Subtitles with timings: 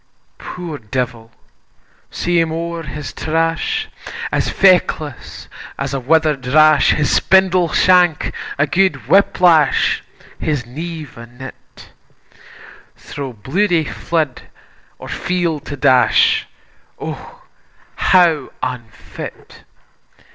[0.39, 1.31] Poor devil!
[2.09, 3.87] see him owre his trash,
[4.31, 10.01] As feckless as a wither'd rash, His spindle shank a guid whip lash,
[10.39, 11.91] His nieve a nit;
[12.97, 14.41] Thro' bloody flood
[14.97, 16.47] or field to dash,
[16.97, 17.43] O
[17.95, 19.63] how unfit!